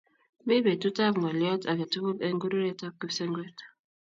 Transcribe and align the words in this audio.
Mi 0.45 0.55
peetuutap 0.63 1.13
ng'olyoot 1.17 1.63
age 1.71 1.85
tugul 1.91 2.17
eng' 2.25 2.39
kururetap 2.41 2.93
kipsengwet. 2.99 3.57